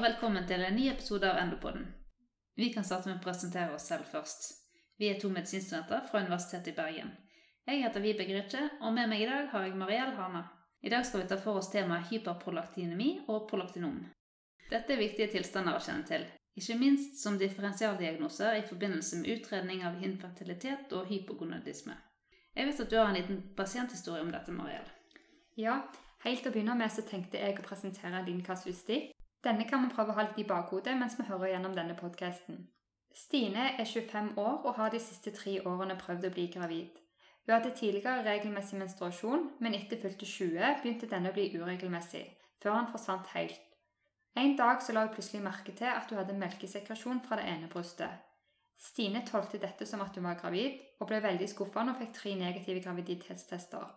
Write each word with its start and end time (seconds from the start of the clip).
og 0.00 0.04
velkommen 0.06 0.46
til 0.48 0.62
en 0.64 0.78
ny 0.78 0.86
episode 0.88 1.28
av 1.28 1.36
Endopoden. 1.42 1.82
Vi 2.56 2.70
kan 2.72 2.86
starte 2.88 3.10
med 3.10 3.18
å 3.18 3.24
presentere 3.24 3.74
oss 3.76 3.84
selv 3.90 4.06
først. 4.08 4.46
Vi 4.96 5.10
er 5.12 5.18
to 5.20 5.28
medisinstudenter 5.28 6.06
fra 6.08 6.22
Universitetet 6.24 6.70
i 6.72 6.76
Bergen. 6.78 7.10
Jeg 7.68 7.82
heter 7.82 8.00
Vibeke 8.00 8.32
Grytje, 8.32 8.62
og 8.80 8.94
med 8.96 9.10
meg 9.12 9.26
i 9.26 9.26
dag 9.28 9.50
har 9.52 9.66
jeg 9.66 9.76
Mariell 9.76 10.14
Hana. 10.16 10.46
I 10.80 10.94
dag 10.94 11.04
skal 11.04 11.20
vi 11.20 11.26
ta 11.28 11.36
for 11.42 11.60
oss 11.60 11.68
temaet 11.74 12.08
hyperprolaktinemi 12.08 13.10
og 13.26 13.44
prolaktinom. 13.50 14.00
Dette 14.70 14.96
er 14.96 15.02
viktige 15.02 15.28
tilstander 15.34 15.76
å 15.76 15.84
kjenne 15.84 16.08
til, 16.08 16.24
ikke 16.56 16.80
minst 16.80 17.20
som 17.20 17.36
differensialdiagnoser 17.36 18.56
i 18.62 18.66
forbindelse 18.72 19.20
med 19.20 19.36
utredning 19.36 19.84
av 19.84 20.00
infertilitet 20.00 20.96
og 20.96 21.12
hypogonadisme. 21.12 22.00
Jeg 22.56 22.72
vet 22.72 22.84
at 22.86 22.88
du 22.88 22.96
har 23.02 23.12
en 23.12 23.20
liten 23.20 23.44
pasienthistorie 23.52 24.24
om 24.24 24.32
dette, 24.32 24.56
Mariell. 24.56 24.88
Ja, 25.60 25.82
helt 26.24 26.48
å 26.48 26.56
begynne 26.56 26.80
med 26.80 26.88
så 26.88 27.04
tenkte 27.04 27.36
jeg 27.36 27.60
å 27.60 27.68
presentere 27.68 28.24
din 28.24 28.40
kasuistikk. 28.48 29.12
Denne 29.44 29.64
kan 29.68 29.84
vi 29.84 29.94
prøve 29.94 30.12
å 30.12 30.18
ha 30.18 30.26
litt 30.26 30.40
i 30.42 30.48
bakhodet 30.48 30.96
mens 31.00 31.16
vi 31.18 31.24
hører 31.28 31.54
gjennom 31.54 31.76
denne 31.76 31.96
podkasten. 31.96 32.66
Stine 33.16 33.70
er 33.72 33.86
25 33.88 34.34
år 34.38 34.66
og 34.68 34.74
har 34.76 34.92
de 34.92 35.00
siste 35.02 35.32
tre 35.34 35.56
årene 35.66 35.96
prøvd 35.98 36.28
å 36.28 36.34
bli 36.34 36.46
gravid. 36.52 36.98
Hun 37.46 37.54
hadde 37.56 37.72
tidligere 37.74 38.22
regelmessig 38.26 38.78
menstruasjon, 38.78 39.48
men 39.58 39.74
etter 39.74 39.98
fylte 40.02 40.28
20 40.28 40.82
begynte 40.82 41.08
denne 41.10 41.32
å 41.32 41.34
bli 41.34 41.48
uregelmessig, 41.56 42.22
før 42.62 42.76
han 42.76 42.90
forsvant 42.92 43.32
helt. 43.34 43.64
En 44.38 44.54
dag 44.56 44.82
så 44.84 44.94
la 44.94 45.06
hun 45.06 45.14
plutselig 45.14 45.42
merke 45.42 45.72
til 45.74 45.88
at 45.90 46.12
hun 46.12 46.20
hadde 46.20 46.36
melkesekresjon 46.38 47.24
fra 47.24 47.40
det 47.40 47.48
ene 47.50 47.70
brystet. 47.72 48.28
Stine 48.80 49.24
tolkte 49.26 49.58
dette 49.60 49.88
som 49.88 50.04
at 50.04 50.14
hun 50.16 50.28
var 50.28 50.38
gravid, 50.38 50.78
og 51.00 51.10
ble 51.10 51.18
veldig 51.24 51.48
skuffa 51.50 51.82
når 51.82 51.96
hun 51.96 52.02
fikk 52.04 52.14
tre 52.20 52.36
negative 52.38 52.84
graviditetstester. 52.84 53.90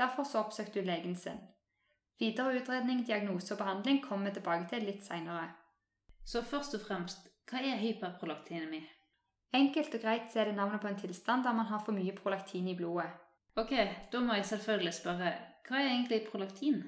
Derfor 0.00 0.26
så 0.26 0.42
oppsøkte 0.42 0.80
hun 0.80 0.90
legen 0.90 1.16
sin. 1.16 1.38
Videre 2.20 2.60
utredning, 2.60 3.06
diagnose 3.06 3.54
og 3.54 3.58
behandling 3.62 4.02
kommer 4.04 4.28
vi 4.28 4.34
tilbake 4.36 4.68
til 4.68 4.84
litt 4.84 5.04
seinere. 5.06 5.46
Så 6.24 6.42
først 6.44 6.74
og 6.76 6.82
fremst, 6.84 7.30
hva 7.48 7.62
er 7.64 7.80
hyperprolaktinemi? 7.80 8.82
Enkelt 9.56 9.94
og 9.96 10.02
greit 10.02 10.28
så 10.30 10.42
er 10.42 10.50
det 10.50 10.58
navnet 10.58 10.82
på 10.82 10.90
en 10.90 10.98
tilstand 11.00 11.44
der 11.44 11.56
man 11.56 11.66
har 11.72 11.80
for 11.86 11.96
mye 11.96 12.12
prolaktin 12.14 12.68
i 12.68 12.76
blodet. 12.76 13.08
Ok, 13.56 13.72
da 14.12 14.20
må 14.20 14.36
jeg 14.36 14.44
selvfølgelig 14.52 14.94
spørre, 14.94 15.32
hva 15.66 15.80
er 15.80 15.88
egentlig 15.88 16.20
prolaktin? 16.28 16.84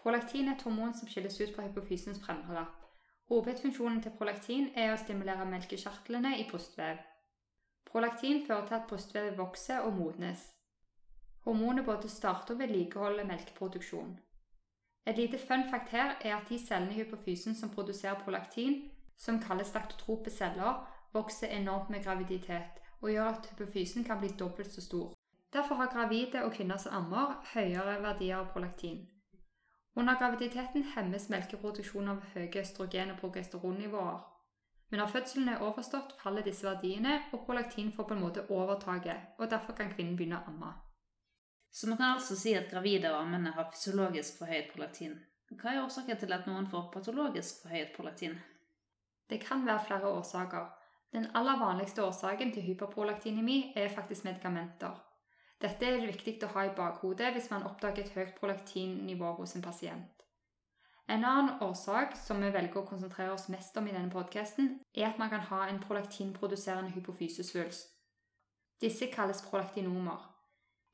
Prolaktin 0.00 0.48
er 0.48 0.56
et 0.56 0.66
hormon 0.66 0.96
som 0.96 1.12
skilles 1.12 1.38
ut 1.40 1.54
fra 1.54 1.68
hypofysens 1.68 2.24
fremre 2.24 2.56
lapp. 2.56 2.80
Hovedfunksjonen 3.28 4.02
til 4.02 4.16
prolaktin 4.16 4.70
er 4.74 4.94
å 4.94 5.00
stimulere 5.00 5.44
melkekjertlene 5.48 6.38
i 6.40 6.48
brystvev. 6.48 7.04
Prolaktin 7.92 8.46
fører 8.46 8.66
til 8.66 8.80
at 8.80 8.88
brystvevet 8.88 9.38
vokser 9.38 9.84
og 9.84 9.92
modnes. 10.00 10.48
Hormonet 11.44 11.84
både 11.84 12.08
starter 12.08 12.56
og 12.56 12.64
vedlikeholder 12.64 13.28
melkeproduksjon. 13.28 14.14
Et 15.06 15.16
lite 15.16 15.38
fun 15.38 15.64
fact 15.70 15.88
her 15.90 16.14
er 16.20 16.36
at 16.36 16.48
de 16.48 16.58
cellene 16.58 16.94
i 16.94 17.02
hypofysen 17.02 17.54
som 17.54 17.70
produserer 17.70 18.20
prolaktin, 18.24 18.90
som 19.16 19.40
kalles 19.40 19.74
laktotrope 19.74 20.30
celler, 20.30 20.86
vokser 21.12 21.46
enormt 21.46 21.90
med 21.90 22.04
graviditet 22.04 22.80
og 23.00 23.10
gjør 23.10 23.24
at 23.24 23.46
hypofysen 23.50 24.04
kan 24.04 24.18
bli 24.18 24.28
dobbelt 24.38 24.72
så 24.72 24.80
stor. 24.80 25.12
Derfor 25.52 25.74
har 25.74 25.86
gravide 25.86 26.44
og 26.44 26.52
kvinner 26.52 26.76
som 26.76 26.92
ammer, 26.92 27.34
høyere 27.54 28.02
verdier 28.02 28.36
av 28.36 28.46
prolaktin. 28.52 29.04
Under 29.96 30.14
graviditeten 30.18 30.82
hemmes 30.96 31.28
melkeproduksjon 31.30 32.08
av 32.08 32.22
høye 32.34 32.62
østrogen- 32.62 33.12
og 33.12 33.18
progesteronnivåer. 33.18 34.18
Men 34.90 35.00
når 35.00 35.06
fødselen 35.06 35.48
er 35.48 35.62
overstått, 35.62 36.16
faller 36.22 36.42
disse 36.42 36.66
verdiene, 36.66 37.20
og 37.32 37.44
prolaktin 37.46 37.92
får 37.92 38.08
på 38.08 38.14
en 38.14 38.20
måte 38.20 38.50
overtaket, 38.50 39.16
og 39.38 39.50
derfor 39.50 39.72
kan 39.72 39.92
kvinnen 39.92 40.16
begynne 40.16 40.40
å 40.40 40.50
amme. 40.50 40.72
Så 41.74 41.88
man 41.88 41.98
kan 41.98 42.14
altså 42.14 42.36
si 42.38 42.52
at 42.54 42.70
gravide 42.70 43.10
og 43.10 43.20
ammende 43.20 43.50
har 43.50 43.70
fysiologisk 43.72 44.38
forhøyet 44.38 44.70
prolaktin. 44.72 45.16
Hva 45.50 45.72
er 45.72 45.82
årsaken 45.82 46.20
til 46.20 46.32
at 46.32 46.46
noen 46.46 46.68
får 46.70 46.90
patologisk 46.94 47.64
forhøyet 47.64 47.90
prolaktin? 47.96 48.36
Det 49.30 49.40
kan 49.42 49.66
være 49.66 49.84
flere 49.86 50.12
årsaker. 50.18 50.68
Den 51.12 51.26
aller 51.34 51.58
vanligste 51.58 52.04
årsaken 52.04 52.52
til 52.54 52.62
hyperprolaktinemi 52.62 53.72
er 53.76 53.88
faktisk 53.88 54.24
medikamenter. 54.24 54.94
Dette 55.62 55.86
er 55.86 55.96
det 55.98 56.12
viktig 56.12 56.36
å 56.44 56.50
ha 56.54 56.64
i 56.66 56.74
bakhodet 56.76 57.32
hvis 57.34 57.50
man 57.50 57.66
oppdager 57.66 58.04
et 58.04 58.14
høyt 58.14 58.34
prolaktinnivå 58.38 59.32
hos 59.38 59.54
en 59.56 59.62
pasient. 59.62 60.24
En 61.08 61.24
annen 61.24 61.62
årsak 61.62 62.14
som 62.16 62.42
vi 62.42 62.50
velger 62.52 62.80
å 62.80 62.86
konsentrere 62.88 63.34
oss 63.34 63.48
mest 63.52 63.76
om 63.76 63.88
i 63.88 63.94
denne 63.94 64.12
podkasten, 64.12 64.78
er 64.94 65.10
at 65.10 65.18
man 65.18 65.30
kan 65.32 65.42
ha 65.50 65.66
en 65.68 65.82
prolaktinproduserende 65.82 66.94
hypofysesvulst. 66.96 67.90
Disse 68.80 69.10
kalles 69.12 69.42
prolaktinomer. 69.44 70.33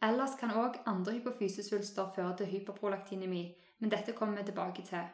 Ellers 0.02 0.36
kan 0.40 0.52
òg 0.56 0.78
andre 0.88 1.18
hypofysesvulster 1.18 2.12
føre 2.14 2.36
til 2.38 2.48
hyperprolaktinemi, 2.54 3.42
men 3.80 3.92
dette 3.92 4.14
kommer 4.16 4.40
vi 4.40 4.48
tilbake 4.48 4.84
til. 4.88 5.08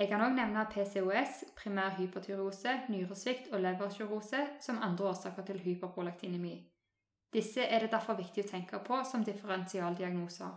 Jeg 0.00 0.08
kan 0.08 0.24
òg 0.24 0.32
nevne 0.34 0.64
PCOS, 0.72 1.42
primær 1.56 1.98
hypertyrose, 1.98 2.72
nyresvikt 2.88 3.52
og 3.52 3.60
leverkirrose 3.60 4.40
som 4.64 4.80
andre 4.82 5.10
årsaker 5.12 5.44
til 5.50 5.60
hyperprolaktinemi. 5.60 6.54
Disse 7.32 7.64
er 7.64 7.84
det 7.84 7.92
derfor 7.92 8.16
viktig 8.16 8.46
å 8.46 8.50
tenke 8.50 8.80
på 8.84 9.04
som 9.08 9.24
differensialdiagnoser. 9.24 10.56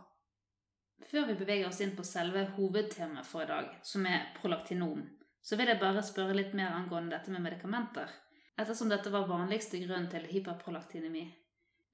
Før 1.05 1.27
vi 1.27 1.35
beveger 1.39 1.67
oss 1.67 1.81
inn 1.83 1.95
på 1.95 2.07
selve 2.07 2.45
hovedtemaet 2.55 3.27
for 3.27 3.43
i 3.43 3.51
dag, 3.51 3.71
som 3.83 4.07
er 4.07 4.29
prolaktinom, 4.39 5.03
så 5.43 5.59
vil 5.59 5.69
jeg 5.69 5.83
bare 5.83 6.03
spørre 6.03 6.35
litt 6.35 6.55
mer 6.57 6.71
angående 6.73 7.17
dette 7.17 7.31
med 7.31 7.43
medikamenter, 7.43 8.09
ettersom 8.57 8.89
dette 8.89 9.11
var 9.11 9.27
vanligste 9.29 9.83
grunn 9.83 10.07
til 10.11 10.25
hyperprolaktinemi. 10.31 11.27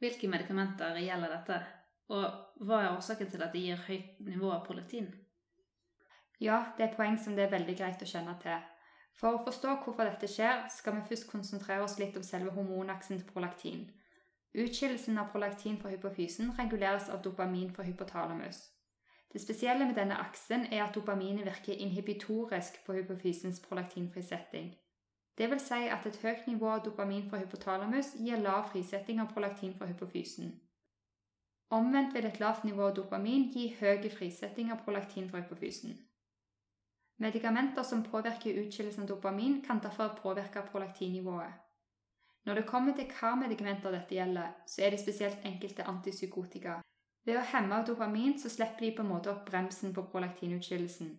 Hvilke 0.02 0.28
medikamenter 0.28 0.98
gjelder 0.98 1.30
dette, 1.36 1.58
og 2.10 2.64
hva 2.66 2.80
er 2.82 2.96
årsaken 2.96 3.30
til 3.30 3.44
at 3.46 3.54
det 3.54 3.62
gir 3.62 3.84
høyt 3.86 4.22
nivå 4.26 4.50
av 4.50 4.64
prolaktin? 4.66 5.12
Ja, 6.42 6.74
det 6.78 6.88
er 6.88 6.96
poeng 6.96 7.20
som 7.22 7.36
det 7.38 7.46
er 7.46 7.54
veldig 7.54 7.76
greit 7.78 8.02
å 8.02 8.10
kjenne 8.10 8.34
til. 8.42 8.58
For 9.20 9.38
å 9.38 9.44
forstå 9.46 9.76
hvorfor 9.84 10.10
dette 10.10 10.26
skjer, 10.32 10.66
skal 10.74 10.96
vi 10.98 11.06
først 11.12 11.30
konsentrere 11.30 11.86
oss 11.86 12.00
litt 12.02 12.18
om 12.18 12.26
selve 12.26 12.54
hormonaksen 12.56 13.20
til 13.20 13.28
prolaktin. 13.30 13.84
Utskillelsen 14.58 15.22
av 15.22 15.30
prolaktin 15.32 15.78
fra 15.80 15.94
hypofysen 15.94 16.50
reguleres 16.58 17.12
av 17.14 17.22
dopamin 17.22 17.70
fra 17.76 17.86
hypotalamus. 17.86 18.64
Det 19.32 19.40
spesielle 19.40 19.86
med 19.86 19.96
denne 19.96 20.18
aksen 20.20 20.66
er 20.74 20.82
at 20.88 20.96
dopaminet 20.98 21.46
virker 21.46 21.78
inhibitorisk 21.78 22.82
på 22.88 22.98
hypofysens 22.98 23.62
prolaktinfrisetting. 23.64 24.74
Det 25.38 25.50
vil 25.50 25.59
si 25.59 25.88
at 25.88 26.06
et 26.06 26.19
høyt 26.24 26.47
nivå 26.47 26.68
av 26.69 26.84
dopamin 26.86 27.30
fra 27.30 27.40
hypotalamus 27.40 28.14
gir 28.19 28.44
lav 28.44 28.68
frisetting 28.72 29.22
av 29.24 29.31
prolaktin 29.34 29.74
fra 29.78 29.88
hypofysen. 29.88 30.52
Omvendt 31.72 32.16
vil 32.16 32.28
et 32.28 32.40
lavt 32.40 32.64
nivå 32.68 32.90
av 32.90 32.96
dopamin 32.96 33.47
gi 33.53 33.70
høy 33.80 34.09
frisetting 34.12 34.72
av 34.72 34.84
prolaktin 34.86 35.30
fra 35.30 35.40
hypofysen. 35.40 35.96
Medikamenter 37.22 37.84
som 37.84 38.03
påvirker 38.03 38.59
utskillelsen 38.64 39.03
av 39.03 39.08
dopamin, 39.08 39.62
kan 39.62 39.80
derfor 39.80 40.16
påvirke 40.22 40.62
prolaktinnivået. 40.72 41.53
Når 42.46 42.56
det 42.56 42.66
kommer 42.66 42.96
til 42.97 43.12
hva 43.14 43.36
medikamenter 43.38 43.94
dette 43.94 44.16
gjelder, 44.16 44.56
så 44.68 44.81
er 44.81 44.90
det 44.90 45.00
spesielt 45.00 45.46
enkelte 45.46 45.86
antipsykotika. 45.86 46.80
Ved 47.25 47.38
å 47.38 47.46
hemme 47.53 47.84
dopamin 47.86 48.40
så 48.41 48.50
slipper 48.50 48.88
de 48.88 48.96
på 48.97 49.03
en 49.06 49.12
måte 49.14 49.30
opp 49.30 49.46
bremsen 49.46 49.94
på 49.94 50.08
prolaktinutskillelsen. 50.09 51.12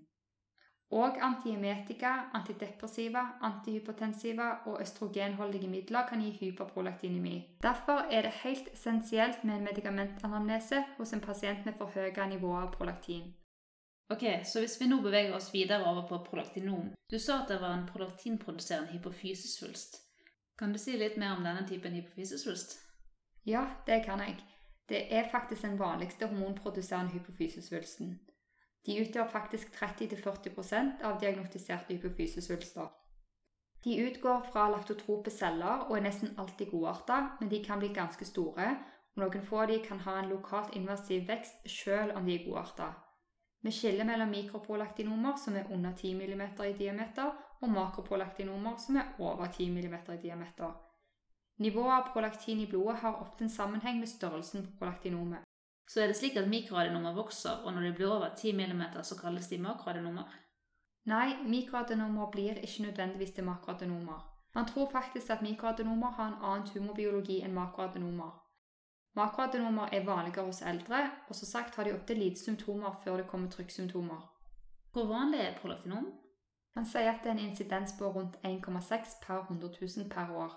Og 0.92 1.16
antiemetika, 1.24 2.10
antidepressiva, 2.36 3.22
antihypotensiva 3.40 4.48
og 4.66 4.80
østrogenholdige 4.82 5.68
midler 5.68 6.08
kan 6.08 6.20
gi 6.20 6.30
hyperprolaktinemi. 6.30 7.36
Derfor 7.62 8.04
er 8.12 8.22
det 8.22 8.32
helt 8.42 8.68
essensielt 8.72 9.44
med 9.44 9.54
en 9.56 9.64
medikamentanamnese 9.64 10.84
hos 10.98 11.12
en 11.12 11.20
pasient 11.20 11.64
med 11.64 11.78
for 11.78 11.94
høye 11.94 12.26
nivåer 12.28 12.66
av 12.66 12.74
prolaktin. 12.74 13.32
Ok, 14.12 14.44
Så 14.44 14.60
hvis 14.60 14.80
vi 14.80 14.86
nå 14.86 15.00
beveger 15.00 15.34
oss 15.34 15.54
videre 15.54 15.84
over 15.84 16.08
på 16.08 16.24
prolaktinom 16.24 16.90
Du 17.10 17.18
sa 17.18 17.42
at 17.42 17.48
det 17.48 17.60
var 17.60 17.72
en 17.74 17.86
prolaktinproduserende 17.86 18.92
hypofysesvulst. 18.92 19.96
Kan 20.58 20.72
du 20.72 20.78
si 20.78 20.96
litt 20.96 21.16
mer 21.16 21.36
om 21.36 21.44
denne 21.44 21.64
typen 21.68 21.92
hypofysesvulst? 21.92 22.76
Ja, 23.46 23.64
det 23.86 24.04
kan 24.04 24.20
jeg. 24.20 24.36
Det 24.88 25.14
er 25.14 25.30
faktisk 25.30 25.62
den 25.62 25.78
vanligste 25.78 26.26
hormonproduserende 26.26 27.12
hypofysesvulsten. 27.12 28.18
De 28.86 28.98
utgjør 28.98 29.28
faktisk 29.30 29.76
30-40% 29.78 31.04
av 31.06 31.20
diagnostiserte 31.22 31.94
hypofysesvulster. 31.94 32.88
De 33.84 33.98
utgår 34.06 34.42
fra 34.52 34.68
laktotrope 34.70 35.30
celler 35.30 35.86
og 35.88 35.96
er 35.96 36.04
nesten 36.06 36.34
alltid 36.38 36.70
godarta, 36.70 37.20
men 37.40 37.50
de 37.50 37.62
kan 37.64 37.78
bli 37.82 37.92
ganske 37.94 38.26
store, 38.26 38.68
og 39.14 39.22
noen 39.22 39.46
få 39.46 39.62
av 39.62 39.70
de 39.70 39.78
kan 39.86 40.02
ha 40.06 40.18
en 40.18 40.30
lokalt 40.30 40.74
invasiv 40.78 41.26
vekst 41.28 41.66
selv 41.68 42.16
om 42.18 42.26
de 42.26 42.36
er 42.36 42.44
godarta. 42.46 42.92
Vi 43.62 43.70
skiller 43.70 44.06
mellom 44.06 44.30
mikroprolaktinomer 44.34 45.36
som 45.38 45.56
er 45.56 45.70
under 45.70 45.94
10 45.94 46.14
mm 46.14 46.42
i 46.66 46.72
diameter, 46.78 47.30
og 47.62 47.70
makroprolaktinomer 47.70 48.78
som 48.78 48.96
er 48.96 49.14
over 49.18 49.46
10 49.46 49.70
mm 49.70 49.94
i 49.94 50.22
diameter. 50.22 50.72
Nivået 51.62 51.94
av 51.94 52.12
prolaktin 52.12 52.60
i 52.60 52.66
blodet 52.66 52.96
har 53.04 53.20
ofte 53.22 53.44
en 53.44 53.50
sammenheng 53.50 54.00
med 54.00 54.10
størrelsen 54.10 54.66
på 54.66 54.78
prolaktinomet 54.78 55.46
så 55.88 56.00
er 56.00 56.06
det 56.06 56.16
slik 56.16 56.36
at 56.36 56.48
mikroadenomer 56.48 57.14
vokser, 57.14 57.62
og 57.64 57.72
når 57.72 57.80
de 57.80 57.92
blir 57.92 58.10
over 58.10 58.34
10 58.36 58.52
mm, 58.52 58.82
så 59.02 59.18
kalles 59.20 59.48
de 59.48 59.58
makroadenomer? 59.58 60.28
Nei, 61.04 61.34
mikroadenomer 61.46 62.30
blir 62.30 62.60
ikke 62.62 62.82
nødvendigvis 62.82 63.30
til 63.30 63.44
makroadenomer. 63.44 64.28
Man 64.54 64.66
tror 64.66 64.90
faktisk 64.90 65.30
at 65.30 65.42
mikroadenomer 65.42 66.10
har 66.10 66.28
en 66.28 66.40
annen 66.42 66.68
tumorbiologi 66.68 67.40
enn 67.40 67.54
makroadenomer. 67.54 68.38
Makroadenomer 69.14 69.88
er 69.92 70.04
vanligere 70.04 70.44
hos 70.44 70.62
eldre, 70.62 71.10
og 71.28 71.34
som 71.34 71.46
sagt 71.46 71.74
har 71.76 71.84
de 71.84 71.94
ofte 71.94 72.14
lite 72.14 72.40
symptomer 72.40 73.00
før 73.04 73.16
det 73.16 73.26
kommer 73.26 73.50
trykksymptomer. 73.50 74.28
Hvor 74.92 75.06
vanlig 75.06 75.40
er 75.40 75.58
prolaktinom? 75.60 76.06
Man 76.74 76.86
sier 76.86 77.10
at 77.10 77.20
det 77.24 77.30
er 77.30 77.36
en 77.36 77.48
insidens 77.48 77.92
på 77.98 78.08
rundt 78.12 78.36
1,6 78.36 79.18
per 79.26 79.38
100 79.38 79.72
000 79.80 80.10
per 80.10 80.30
år. 80.30 80.52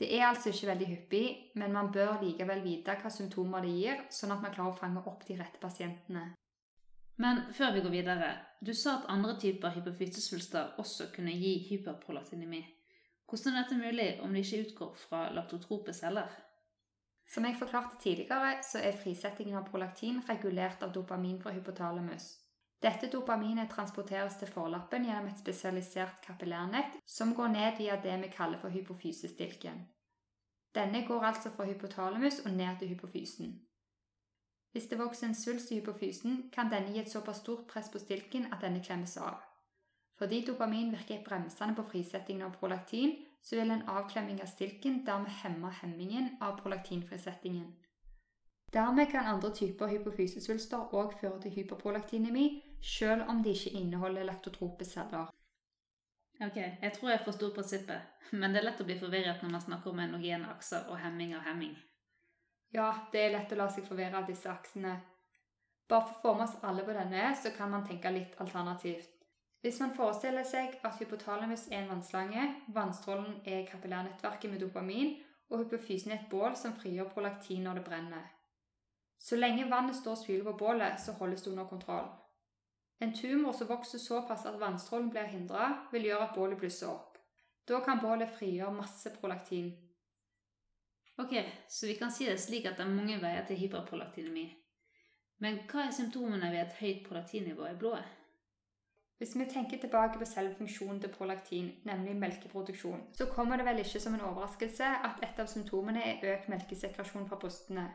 Det 0.00 0.08
er 0.16 0.30
altså 0.30 0.48
ikke 0.48 0.70
veldig 0.70 0.86
hyppig, 0.88 1.24
men 1.60 1.72
man 1.76 1.90
bør 1.92 2.22
likevel 2.22 2.62
vite 2.64 2.94
hva 3.02 3.10
symptomer 3.12 3.66
det 3.66 3.72
gir, 3.76 3.98
sånn 4.08 4.32
at 4.32 4.40
man 4.40 4.54
klarer 4.54 4.72
å 4.72 4.78
fange 4.78 5.02
opp 5.10 5.26
de 5.28 5.36
rette 5.36 5.60
pasientene. 5.60 6.22
Men 7.20 7.42
før 7.52 7.74
vi 7.74 7.82
går 7.84 7.92
videre, 7.92 8.30
du 8.64 8.72
sa 8.72 8.94
at 8.96 9.10
andre 9.12 9.34
typer 9.42 9.74
hypofysesvulster 9.74 10.78
også 10.80 11.10
kunne 11.12 11.34
gi 11.36 11.58
hyperprolatinemi. 11.66 12.62
Hvordan 13.28 13.58
er 13.58 13.66
dette 13.66 13.76
mulig 13.76 14.08
om 14.24 14.32
det 14.32 14.46
ikke 14.46 14.62
utgår 14.64 14.94
fra 15.02 15.26
laktotrope 15.36 15.92
celler? 15.92 16.32
Som 17.28 17.44
jeg 17.44 17.60
forklarte 17.60 18.00
tidligere, 18.00 18.56
så 18.64 18.80
er 18.80 18.96
frisettingen 18.96 19.60
av 19.60 19.68
prolaktin 19.68 20.22
regulert 20.30 20.80
av 20.82 20.96
dopamin 20.96 21.36
fra 21.42 21.52
hypotalamus. 21.54 22.32
Dette 22.80 23.10
dopaminet 23.12 23.68
transporteres 23.70 24.38
til 24.40 24.48
forlappen 24.48 25.04
gjennom 25.04 25.26
et 25.28 25.40
spesialisert 25.40 26.22
kapillærnett 26.24 26.94
som 27.04 27.34
går 27.36 27.50
ned 27.52 27.76
via 27.78 27.98
det 28.00 28.14
vi 28.22 28.30
kaller 28.32 28.58
for 28.62 28.72
hypofysestilken. 28.72 29.82
Denne 30.74 31.02
går 31.06 31.24
altså 31.24 31.50
fra 31.50 31.66
hypotalamus 31.68 32.38
og 32.46 32.52
ned 32.52 32.78
til 32.78 32.88
hypofysen. 32.88 33.58
Hvis 34.72 34.86
det 34.86 34.98
vokser 34.98 35.26
en 35.26 35.34
svulst 35.34 35.70
i 35.70 35.80
hypofysen, 35.80 36.50
kan 36.52 36.70
denne 36.70 36.92
gi 36.94 37.02
et 37.02 37.10
såpass 37.10 37.42
stort 37.42 37.66
press 37.68 37.90
på 37.92 37.98
stilken 37.98 38.46
at 38.52 38.62
denne 38.62 38.80
klemmes 38.84 39.16
av. 39.16 39.42
Fordi 40.18 40.44
dopamin 40.46 40.92
virker 40.92 41.24
bremsende 41.24 41.74
på 41.74 41.82
frisettingen 41.90 42.46
av 42.46 42.56
prolaktin, 42.56 43.16
så 43.42 43.56
vil 43.56 43.70
en 43.70 43.88
avklemming 43.88 44.40
av 44.40 44.46
stilken 44.46 45.02
dermed 45.06 45.32
hemme 45.42 45.70
hemmingen 45.82 46.36
av 46.40 46.56
prolaktinfrisettingen. 46.62 47.74
Dermed 48.72 49.06
kan 49.10 49.26
andre 49.26 49.50
typer 49.54 49.86
hypofysesvulster 49.90 50.94
òg 50.94 51.16
føre 51.20 51.40
til 51.42 51.50
hyperprolaktinemi, 51.50 52.62
selv 52.82 53.28
om 53.28 53.42
de 53.42 53.52
ikke 53.54 53.76
inneholder 53.78 54.24
laktotrope 54.24 54.84
celler. 54.84 55.28
Ok, 56.40 56.56
jeg 56.56 56.92
tror 56.96 57.10
jeg 57.10 57.24
forsto 57.24 57.50
prinsippet, 57.54 58.32
men 58.32 58.52
det 58.52 58.62
er 58.62 58.70
lett 58.70 58.80
å 58.80 58.88
bli 58.88 58.96
forvirret 58.98 59.42
når 59.42 59.50
man 59.52 59.64
snakker 59.64 59.92
om 59.92 60.00
endogene 60.00 60.48
akser 60.48 60.88
og 60.88 61.00
hemming 61.02 61.34
av 61.36 61.44
hemming. 61.44 61.74
Ja, 62.72 62.90
det 63.12 63.24
er 63.24 63.34
lett 63.34 63.52
å 63.52 63.58
la 63.58 63.66
seg 63.68 63.84
forvirre 63.84 64.22
av 64.22 64.28
disse 64.30 64.48
aksene. 64.48 64.94
Bare 65.90 66.06
for 66.22 66.32
å 66.32 66.36
med 66.38 66.46
oss 66.46 66.60
alle 66.64 66.84
på 66.86 66.94
denne, 66.94 67.32
så 67.36 67.50
kan 67.52 67.72
man 67.72 67.84
tenke 67.84 68.12
litt 68.14 68.38
alternativt. 68.40 69.10
Hvis 69.60 69.80
man 69.82 69.92
forestiller 69.92 70.46
seg 70.48 70.78
at 70.86 70.96
hypotalamus 71.02 71.66
er 71.68 71.82
en 71.82 71.90
vannslange, 71.90 72.46
vannstrålen 72.72 73.42
er 73.44 73.66
kapillærnettverket 73.68 74.52
med 74.54 74.62
dopamin, 74.64 75.18
og 75.50 75.64
hypofysen 75.64 76.14
er 76.14 76.22
et 76.22 76.30
bål 76.30 76.54
som 76.56 76.76
frigjør 76.78 77.10
prolaktin 77.12 77.66
når 77.66 77.80
det 77.80 77.84
brenner. 77.90 78.28
Så 79.20 79.36
lenge 79.36 79.68
vannet 79.68 79.98
står 79.98 80.16
og 80.16 80.22
spyler 80.22 80.46
på 80.46 80.56
bålet, 80.62 80.96
så 81.02 81.12
holdes 81.18 81.42
det 81.44 81.50
under 81.52 81.68
kontroll. 81.68 82.06
En 83.00 83.14
tumor 83.16 83.52
som 83.52 83.66
vokser 83.66 83.98
såpass 83.98 84.46
at 84.46 84.58
vannstrålen 84.60 85.08
blir 85.10 85.28
hindra, 85.32 85.68
vil 85.92 86.04
gjøre 86.10 86.26
at 86.28 86.34
bålet 86.36 86.58
blusser 86.60 86.90
opp. 86.92 87.16
Da 87.68 87.80
kan 87.84 88.00
bålet 88.02 88.28
frigjøre 88.36 88.74
masse 88.76 89.12
prolaktin. 89.20 89.70
Ok, 91.16 91.32
så 91.68 91.86
vi 91.86 91.94
kan 91.96 92.12
si 92.12 92.26
det 92.28 92.40
slik 92.40 92.66
at 92.68 92.76
det 92.76 92.84
er 92.84 92.92
mange 92.92 93.16
veier 93.22 93.46
til 93.48 93.56
hyperprolaktinemi. 93.60 94.46
Men 95.40 95.62
hva 95.70 95.86
er 95.86 95.94
symptomene 95.96 96.50
ved 96.52 96.60
et 96.60 96.76
høyt 96.80 97.06
prolaktinnivå 97.06 97.70
i 97.70 97.78
blodet? 97.80 98.04
Hvis 99.20 99.32
vi 99.36 99.44
tenker 99.48 99.80
tilbake 99.80 100.18
på 100.18 100.28
selve 100.28 100.54
funksjonen 100.56 101.00
til 101.00 101.12
prolaktin, 101.12 101.72
nemlig 101.84 102.16
melkeproduksjon, 102.16 103.02
så 103.16 103.26
kommer 103.32 103.56
det 103.56 103.66
vel 103.66 103.80
ikke 103.80 104.00
som 104.00 104.14
en 104.16 104.26
overraskelse 104.28 104.92
at 105.08 105.24
et 105.24 105.40
av 105.40 105.48
symptomene 105.48 106.04
er 106.04 106.24
økt 106.34 106.48
melkesekrasjon 106.52 107.28
fra 107.28 107.40
brystene. 107.40 107.88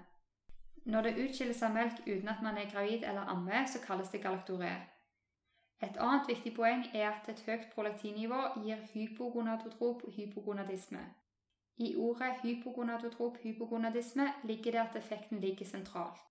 Når 0.86 1.02
det 1.02 1.16
utskilles 1.24 1.63
av 1.66 1.74
melk 1.74 2.04
uten 2.06 2.30
at 2.30 2.44
man 2.46 2.57
er 2.62 2.69
gravid 2.69 3.06
eller 3.10 3.30
ammer, 3.34 3.66
så 3.66 3.81
kalles 3.86 4.10
det 4.13 4.22
galaktoré. 4.22 4.74
Et 5.86 5.98
annet 6.02 6.28
viktig 6.28 6.54
poeng 6.56 6.86
er 6.94 7.12
at 7.12 7.28
et 7.30 7.42
høyt 7.46 7.66
prolaktinnivå 7.74 8.42
gir 8.64 8.80
hypogonadotrop 8.94 10.02
hypogonadisme. 10.16 11.02
I 11.78 11.96
ordet 11.96 12.40
hypogonadotrop 12.42 13.38
hypogonadisme 13.44 14.26
ligger 14.44 14.72
det 14.72 14.82
at 14.86 14.96
effekten 15.02 15.40
ligger 15.40 15.66
sentralt. 15.66 16.24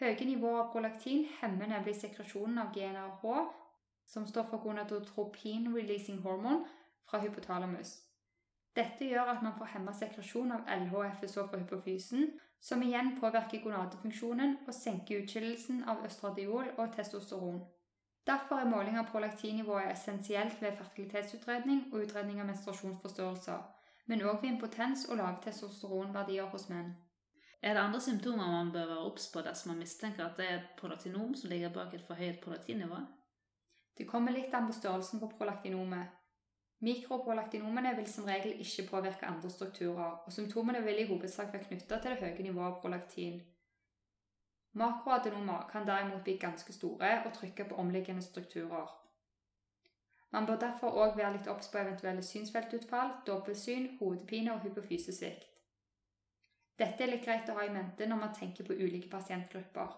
Høye 0.00 0.24
nivåer 0.26 0.62
av 0.62 0.70
prolaktin 0.72 1.26
hemmer 1.40 1.68
nemlig 1.70 1.96
sekresjonen 1.98 2.62
av 2.62 2.72
GNRH, 2.74 3.26
som 4.06 4.26
står 4.26 4.48
for 4.50 4.64
gonadotropin 4.64 5.68
releasing 5.76 6.22
hormone, 6.22 6.64
fra 7.04 7.20
hypotalamus. 7.20 7.98
Dette 8.76 9.06
gjør 9.06 9.34
at 9.34 9.42
man 9.42 9.54
får 9.58 9.70
hemma 9.74 9.92
sekresjon 9.92 10.52
av 10.56 10.64
LHFSO 10.80 11.46
fra 11.50 11.60
hypofysen, 11.60 12.30
som 12.60 12.82
igjen 12.82 13.12
påvirker 13.20 13.62
gonadefunksjonen 13.62 14.56
og 14.66 14.74
senker 14.74 15.22
utskillelsen 15.22 15.84
av 15.84 16.02
østradiol 16.08 16.72
og 16.78 16.94
testosteron. 16.96 17.60
Derfor 18.26 18.56
er 18.56 18.70
måling 18.70 18.98
av 18.98 19.10
prolaktinivået 19.12 19.90
essensielt 19.92 20.62
ved 20.62 20.76
fertilitetsutredning 20.78 21.82
og 21.92 22.06
utredning 22.06 22.40
av 22.40 22.48
menstruasjonsforstyrrelser, 22.48 23.60
men 24.06 24.24
òg 24.24 24.40
ved 24.42 24.50
impotens 24.54 25.04
og 25.08 25.20
lave 25.20 25.42
testosteronverdier 25.44 26.48
hos 26.54 26.68
menn. 26.72 26.94
Er 27.62 27.74
det 27.74 27.82
andre 27.82 28.00
symptomer 28.00 28.50
man 28.56 28.72
bør 28.72 28.86
være 28.86 29.04
obs 29.10 29.28
på 29.32 29.44
dersom 29.44 29.72
man 29.72 29.84
mistenker 29.84 30.24
at 30.24 30.40
det 30.40 30.48
er 30.48 30.58
et 30.58 30.74
prolaktinom 30.80 31.34
som 31.34 31.50
ligger 31.50 31.72
bak 31.72 31.94
et 31.94 32.06
forhøyet 32.08 32.40
prolaktinnivå? 32.44 33.00
Det 33.98 34.08
kommer 34.08 34.32
litt 34.32 34.54
an 34.54 34.68
på 34.68 34.76
størrelsen 34.76 35.20
på 35.20 35.30
prolaktinomet, 35.38 36.08
Mikroprolaktinomene 36.84 37.94
vil 37.96 38.08
som 38.10 38.26
regel 38.28 38.58
ikke 38.60 38.88
påvirke 38.90 39.26
andre 39.26 39.50
strukturer, 39.50 40.18
og 40.26 40.32
symptomene 40.32 40.82
vil 40.84 40.98
i 41.00 41.06
hovedsak 41.08 41.52
være 41.52 41.64
knyttet 41.64 42.02
til 42.02 42.10
det 42.10 42.20
høye 42.20 42.44
nivået 42.44 42.66
av 42.66 42.80
prolaktin. 42.82 43.38
Makroadenomer 44.74 45.68
kan 45.72 45.86
derimot 45.86 46.24
bli 46.24 46.36
ganske 46.36 46.72
store 46.72 47.22
og 47.24 47.32
trykke 47.32 47.64
på 47.64 47.74
omliggende 47.74 48.22
strukturer. 48.22 49.00
Man 50.30 50.46
bør 50.46 50.56
derfor 50.58 50.96
òg 50.98 51.16
være 51.16 51.32
litt 51.36 51.48
obs 51.48 51.68
på 51.70 51.78
eventuelle 51.78 52.22
synsfeltutfall, 52.22 53.12
dobbeltsyn, 53.26 53.84
hodepine 54.00 54.54
og 54.54 54.64
hypofysesvikt. 54.66 55.60
Dette 56.78 57.04
er 57.04 57.12
litt 57.12 57.22
greit 57.22 57.50
å 57.50 57.54
ha 57.54 57.68
i 57.68 57.70
mente 57.70 58.08
når 58.10 58.18
man 58.18 58.34
tenker 58.34 58.66
på 58.66 58.74
ulike 58.74 59.10
pasientgrupper. 59.12 59.94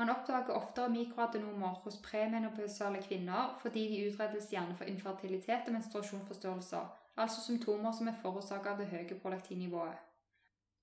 Man 0.00 0.10
oppdager 0.10 0.56
oftere 0.56 0.90
mikroadenomer 0.90 1.78
hos 1.84 2.00
premenopausale 2.02 3.02
kvinner 3.06 3.54
fordi 3.62 3.86
de 3.92 4.06
utredes 4.08 4.50
gjerne 4.50 4.74
for 4.74 4.90
infertilitet 4.90 5.68
og 5.68 5.76
menstruasjonsforstyrrelser, 5.76 6.88
altså 7.22 7.44
symptomer 7.44 7.94
som 7.94 8.10
er 8.10 8.18
forårsaket 8.22 8.72
av 8.72 8.82
det 8.82 8.90
høye 8.96 9.20
prolaktinnivået. 9.20 10.08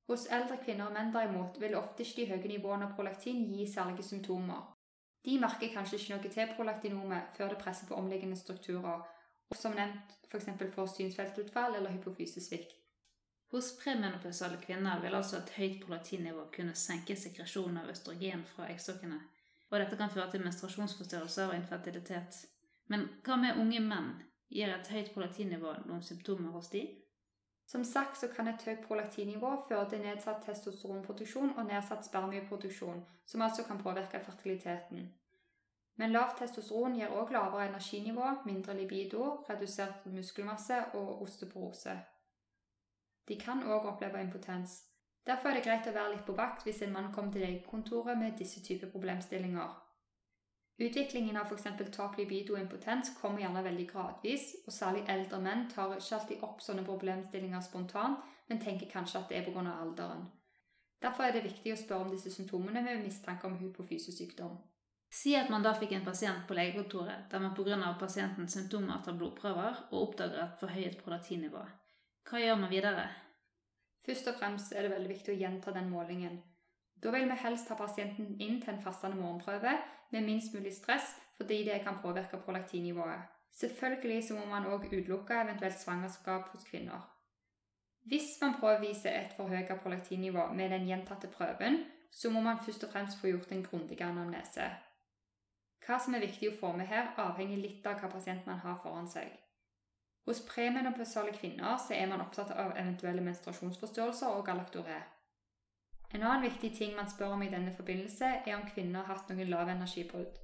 Hos 0.10 0.26
eldre 0.34 0.58
kvinner 0.58 0.90
og 0.90 0.96
menn 0.96 1.12
derimot 1.14 1.60
vil 1.62 1.78
ofte 1.78 2.02
ikke 2.02 2.24
de 2.24 2.28
høye 2.32 2.50
nivåene 2.50 2.88
av 2.88 2.96
prolaktin 2.98 3.44
gi 3.46 3.68
særlige 3.70 4.08
symptomer. 4.08 4.64
De 5.26 5.36
merker 5.38 5.70
kanskje 5.74 6.00
ikke 6.00 6.16
noe 6.16 6.32
til 6.34 6.54
prolaktinomet 6.58 7.36
før 7.38 7.54
det 7.54 7.60
presser 7.62 7.86
på 7.86 7.98
omliggende 8.00 8.38
strukturer, 8.40 9.04
og 9.50 9.58
som 9.58 9.76
nevnt 9.78 10.16
f.eks. 10.32 10.48
får 10.74 10.88
synsfeltutfall 10.96 11.78
eller 11.78 11.94
hypofysesvikt. 11.94 12.74
Hos 13.54 13.72
premenopausale 13.78 14.58
kvinner 14.62 15.02
vil 15.02 15.16
altså 15.18 15.40
et 15.40 15.52
høyt 15.58 15.78
prolaktinnivå 15.84 16.48
kunne 16.56 16.76
senke 16.78 17.16
sekresjonen 17.18 17.82
av 17.84 17.90
østrogen 17.94 18.44
fra 18.50 18.68
eggstokkene, 18.70 19.20
og 19.70 19.78
dette 19.78 19.98
kan 19.98 20.14
føre 20.14 20.30
til 20.32 20.44
menstruasjonsforstyrrelser 20.46 21.50
og 21.52 21.58
infertilitet. 21.58 22.44
Men 22.90 23.06
hva 23.26 23.38
med 23.42 23.62
unge 23.62 23.82
menn? 23.86 24.12
Gir 24.50 24.74
et 24.74 24.90
høyt 24.90 25.14
prolaktinnivå 25.14 25.76
noen 25.86 26.02
symptomer 26.02 26.54
hos 26.58 26.72
de? 26.74 26.82
Som 27.70 27.84
sagt 27.84 28.18
så 28.18 28.28
kan 28.34 28.48
et 28.50 28.64
høyt 28.66 28.80
prolaktinnivå 28.88 29.50
føre 29.68 29.86
til 29.90 30.00
nedsatt 30.02 30.40
testosteronproduksjon 30.42 31.52
og 31.54 31.68
nedsatt 31.68 32.08
spermieproduksjon, 32.08 33.04
som 33.30 33.42
altså 33.46 33.66
kan 33.68 33.78
påvirke 33.78 34.22
fertiliteten. 34.26 35.04
Men 36.02 36.16
lavt 36.16 36.40
testosteron 36.42 36.96
gir 36.98 37.14
òg 37.14 37.30
lavere 37.36 37.68
energinivå, 37.68 38.32
mindre 38.46 38.74
libido, 38.74 39.28
redusert 39.50 40.08
muskelmasse 40.10 40.80
og 40.98 41.22
osteoporose. 41.28 41.94
De 43.30 43.38
kan 43.38 43.62
òg 43.62 43.86
oppleve 43.92 44.22
impotens. 44.22 44.80
Derfor 45.28 45.50
er 45.50 45.60
det 45.60 45.68
greit 45.68 45.92
å 45.92 45.94
være 45.94 46.16
litt 46.16 46.26
på 46.26 46.34
vakt 46.34 46.66
hvis 46.66 46.82
en 46.82 46.96
mann 46.96 47.14
kommer 47.14 47.36
til 47.36 47.46
legekontoret 47.46 48.18
med 48.18 48.38
disse 48.40 48.64
typer 48.66 48.90
problemstillinger. 48.90 49.78
Utviklingen 50.80 51.38
av 51.38 51.50
f.eks. 51.52 51.92
tap 51.92 52.18
libido 52.18 52.54
og 52.56 52.62
impotens 52.62 53.12
kommer 53.20 53.44
gjerne 53.44 53.64
veldig 53.66 53.86
gradvis, 53.90 54.54
og 54.66 54.72
særlig 54.72 55.04
eldre 55.12 55.40
menn 55.44 55.66
tar 55.68 55.98
ikke 55.98 56.16
alltid 56.16 56.44
opp 56.48 56.62
sånne 56.64 56.86
problemstillinger 56.88 57.64
spontant, 57.66 58.22
men 58.48 58.62
tenker 58.64 58.88
kanskje 58.92 59.20
at 59.20 59.30
det 59.30 59.42
er 59.42 59.50
pga. 59.50 59.66
alderen. 59.74 60.30
Derfor 61.04 61.24
er 61.24 61.36
det 61.36 61.44
viktig 61.44 61.74
å 61.74 61.80
spørre 61.80 62.06
om 62.06 62.12
disse 62.12 62.32
symptomene 62.32 62.84
ved 62.84 63.04
mistanke 63.04 63.48
om 63.48 63.58
hypofysesykdom. 63.60 64.56
Si 65.12 65.34
at 65.36 65.50
man 65.50 65.64
da 65.66 65.74
fikk 65.74 65.96
en 65.98 66.06
pasient 66.06 66.46
på 66.48 66.56
legekontoret 66.56 67.28
der 67.32 67.44
man 67.44 67.56
pga. 67.58 67.96
pasientens 68.00 68.54
symptomer 68.54 69.02
tar 69.04 69.18
blodprøver 69.20 69.88
og 69.92 70.02
oppdager 70.02 70.44
et 70.44 70.60
forhøyet 70.60 70.98
prolaktinnivå. 71.04 71.66
Hva 72.30 72.40
gjør 72.40 72.56
man 72.56 72.72
videre? 72.72 73.10
Først 74.06 74.28
og 74.28 74.40
fremst 74.40 74.72
er 74.74 74.84
det 74.84 74.92
veldig 74.92 75.10
viktig 75.10 75.34
å 75.34 75.40
gjenta 75.40 75.72
den 75.76 75.90
målingen. 75.90 76.40
Da 77.04 77.12
vil 77.12 77.30
vi 77.30 77.38
helst 77.44 77.70
ha 77.70 77.76
pasienten 77.76 78.36
inn 78.40 78.62
til 78.62 78.74
en 78.74 78.82
fastende 78.84 79.18
morgenprøve 79.18 79.78
med 80.12 80.26
minst 80.26 80.54
mulig 80.54 80.74
stress, 80.76 81.16
fordi 81.38 81.64
det 81.64 81.82
kan 81.84 82.02
påvirke 82.02 82.38
prolaktinnivået. 82.38 83.22
Selvfølgelig 83.52 84.28
så 84.28 84.34
må 84.34 84.46
man 84.46 84.68
òg 84.68 84.86
utelukke 84.88 85.42
eventuelt 85.42 85.80
svangerskap 85.80 86.50
hos 86.52 86.64
kvinner. 86.64 87.08
Hvis 88.10 88.38
man 88.42 88.56
påviser 88.60 89.12
et 89.12 89.34
forhøyet 89.38 89.80
prolaktinnivå 89.82 90.54
med 90.54 90.70
den 90.70 90.88
gjentatte 90.88 91.28
prøven, 91.28 91.84
så 92.12 92.30
må 92.30 92.42
man 92.42 92.60
først 92.66 92.84
og 92.84 92.92
fremst 92.92 93.20
få 93.20 93.28
gjort 93.28 93.52
en 93.52 93.64
grundig 93.64 94.02
anamnese. 94.02 94.70
Hva 95.86 96.00
som 96.00 96.16
er 96.16 96.26
viktig 96.26 96.50
å 96.50 96.58
få 96.60 96.72
med 96.78 96.88
her, 96.88 97.14
avhenger 97.18 97.58
litt 97.58 97.86
av 97.88 98.00
hva 98.00 98.10
pasient 98.12 98.48
man 98.48 98.60
har 98.64 98.80
foran 98.84 99.08
seg. 99.08 99.30
Hos 100.26 100.42
premenopausale 100.46 101.32
kvinner 101.34 101.78
så 101.82 101.96
er 101.96 102.10
man 102.12 102.22
opptatt 102.22 102.52
av 102.52 102.76
eventuelle 102.78 103.24
menstruasjonsforstyrrelser 103.26 104.36
og 104.36 104.46
galaktoré. 104.46 105.00
En 106.14 106.24
annen 106.24 106.42
viktig 106.42 106.72
ting 106.78 106.96
man 106.96 107.10
spør 107.10 107.36
om 107.36 107.42
i 107.46 107.52
denne 107.52 107.74
forbindelse, 107.76 108.26
er 108.26 108.56
om 108.56 108.68
kvinner 108.74 109.04
har 109.06 109.20
hatt 109.20 109.30
noen 109.30 109.50
lav 109.50 109.70
energibrudd. 109.70 110.40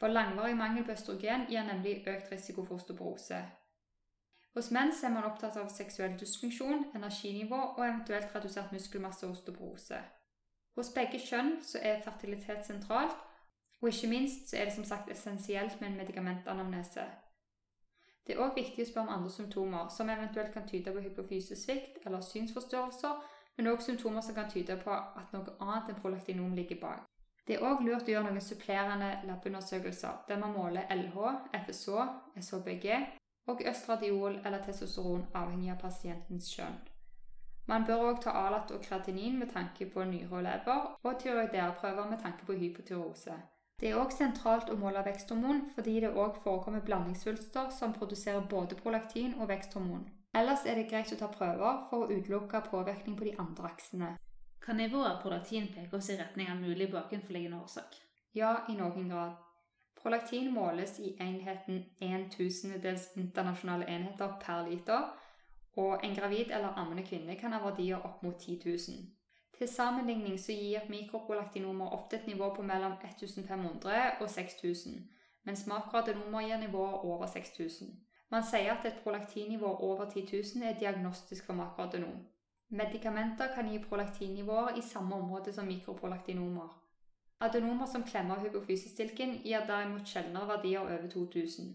For 0.00 0.08
langvarig 0.08 0.56
mangel 0.56 0.84
på 0.86 0.94
østrogen 0.94 1.46
gir 1.50 1.66
nemlig 1.66 2.00
økt 2.06 2.32
risiko 2.32 2.64
for 2.64 2.78
osteoporose. 2.78 3.40
Hos 4.54 4.70
menn 4.74 4.92
er 5.04 5.12
man 5.14 5.26
opptatt 5.28 5.56
av 5.60 5.68
seksuell 5.70 6.16
dysfunksjon, 6.18 6.86
energinivå 6.96 7.58
og 7.76 7.84
eventuelt 7.84 8.34
redusert 8.34 8.72
muskelmasse 8.72 9.26
og 9.26 9.36
osteoporose. 9.36 10.00
Hos 10.78 10.92
begge 10.94 11.20
kjønn 11.20 11.56
er 11.82 12.02
fertilitet 12.02 12.66
sentralt, 12.66 13.16
og 13.80 13.88
ikke 13.90 14.10
minst 14.10 14.54
er 14.54 14.66
det 14.66 14.74
som 14.74 14.86
sagt 14.86 15.10
essensielt 15.10 15.80
med 15.80 15.90
en 15.90 15.98
medikamentanamnese. 16.00 17.04
Det 18.26 18.34
er 18.34 18.42
òg 18.44 18.56
viktig 18.58 18.84
å 18.84 18.88
spørre 18.88 19.06
om 19.06 19.14
andre 19.14 19.30
symptomer, 19.32 19.88
som 19.88 20.10
eventuelt 20.12 20.52
kan 20.52 20.66
tyde 20.68 20.92
på 20.92 21.02
hypofysesvikt 21.04 22.02
eller 22.06 22.24
synsforstyrrelser, 22.24 23.22
men 23.58 23.70
òg 23.72 23.82
symptomer 23.82 24.22
som 24.24 24.34
kan 24.34 24.50
tyde 24.50 24.76
på 24.80 24.94
at 24.94 25.32
noe 25.34 25.56
annet 25.60 25.90
enn 25.90 26.00
prolaktinom 26.02 26.54
ligger 26.54 26.78
bak. 26.82 27.06
Det 27.46 27.56
er 27.56 27.64
òg 27.64 27.80
lurt 27.82 28.06
å 28.06 28.12
gjøre 28.12 28.28
noen 28.28 28.44
supplerende 28.44 29.08
labundersøkelser, 29.26 30.22
der 30.28 30.38
man 30.38 30.52
måler 30.54 30.86
LH, 30.94 31.16
FSH, 31.64 32.04
SHBG 32.38 32.86
og 33.48 33.62
østradiol 33.70 34.38
eller 34.44 34.62
testosteron 34.62 35.26
avhengig 35.34 35.72
av 35.72 35.80
pasientens 35.82 36.50
kjønn. 36.52 36.76
Man 37.68 37.84
bør 37.88 38.04
òg 38.10 38.20
ta 38.24 38.32
Alat 38.46 38.70
og 38.72 38.84
kreatinin 38.84 39.38
med 39.40 39.50
tanke 39.52 39.88
på 39.92 40.04
nyre 40.08 40.36
og 40.38 40.44
lever, 40.44 40.84
og 41.04 41.18
tyroiderprøver 41.22 42.10
med 42.10 42.22
tanke 42.22 42.46
på 42.46 42.56
hypotyrose. 42.56 43.34
Det 43.80 43.90
er 43.90 43.98
òg 44.00 44.14
sentralt 44.14 44.70
å 44.72 44.76
måle 44.78 45.04
veksthormon, 45.06 45.66
fordi 45.74 45.98
det 46.04 46.14
òg 46.14 46.40
forekommer 46.44 46.84
blandingssvulster 46.84 47.68
som 47.78 47.92
produserer 47.96 48.46
både 48.50 48.78
prolaktin 48.80 49.36
og 49.40 49.48
veksthormon. 49.52 50.06
Ellers 50.34 50.66
er 50.66 50.76
det 50.76 50.88
greit 50.90 51.12
å 51.12 51.18
ta 51.18 51.28
prøver 51.32 51.84
for 51.90 52.04
å 52.04 52.10
utelukke 52.12 52.60
påvirkning 52.68 53.16
på 53.16 53.24
de 53.28 53.34
andre 53.40 53.70
aksene. 53.72 54.10
Kan 54.60 54.76
nivået 54.76 55.22
prolaktin 55.22 55.68
peke 55.72 55.96
oss 55.96 56.10
i 56.12 56.18
retning 56.18 56.50
av 56.52 56.60
mulig 56.60 56.90
bakenforliggende 56.92 57.60
årsak? 57.62 57.94
Ja, 58.36 58.64
i 58.68 58.76
noen 58.76 59.08
grad. 59.08 59.38
Prolaktin 59.98 60.52
måles 60.54 60.98
i 61.00 61.14
enheten 61.20 61.84
1 62.00 62.28
tusendedels 62.36 63.08
internasjonale 63.16 63.88
enheter 63.88 64.36
per 64.42 64.68
liter, 64.68 65.08
og 65.76 66.04
en 66.04 66.14
gravid 66.14 66.52
eller 66.52 66.76
ammende 66.76 67.06
kvinne 67.06 67.36
kan 67.40 67.52
ha 67.52 67.62
verdier 67.64 68.04
opp 68.04 68.22
mot 68.22 68.38
10 68.38 68.60
000. 68.66 69.06
Til 69.58 69.68
sammenligning 69.68 70.38
så 70.38 70.52
gir 70.52 70.86
mikroprolaktinomer 70.88 71.94
ofte 71.96 72.16
et 72.16 72.26
nivå 72.26 72.52
på 72.54 72.62
mellom 72.62 72.92
1500 72.92 74.20
og 74.20 74.30
6000, 74.30 75.00
mens 75.44 75.66
makroadenomer 75.66 76.46
gir 76.46 76.60
nivåer 76.62 77.04
over 77.04 77.26
6000. 77.26 77.88
Man 78.30 78.44
sier 78.44 78.74
at 78.74 78.84
et 78.86 79.00
prolaktinnivå 79.02 79.66
over 79.66 80.10
10 80.10 80.26
000 80.32 80.68
er 80.68 80.78
diagnostisk 80.78 81.46
for 81.46 81.56
makroadenom. 81.56 82.18
Medikamenter 82.68 83.54
kan 83.54 83.68
gi 83.72 83.78
prolaktinnivåer 83.84 84.76
i 84.76 84.82
samme 84.82 85.16
område 85.16 85.52
som 85.52 85.66
mikroprolaktinomer. 85.66 86.68
Adenomer 87.40 87.86
som 87.86 88.02
klemmer 88.04 88.40
hypofysestilken, 88.42 89.38
gir 89.44 89.64
derimot 89.66 90.08
sjeldnere 90.08 90.48
verdier 90.48 90.80
over 90.80 91.06
2000. 91.10 91.70